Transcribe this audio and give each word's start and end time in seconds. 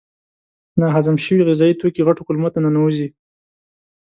ناهضم 0.79 1.15
شوي 1.25 1.41
غذایي 1.49 1.75
توکي 1.79 2.01
غټو 2.07 2.21
کولمو 2.27 2.49
ته 2.53 2.59
ننوزي. 2.65 3.07